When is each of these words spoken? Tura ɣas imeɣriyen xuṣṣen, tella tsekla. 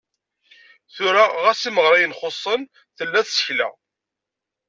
Tura 0.93 1.25
ɣas 1.43 1.61
imeɣriyen 1.69 2.17
xuṣṣen, 2.19 2.61
tella 2.95 3.21
tsekla. 3.27 3.69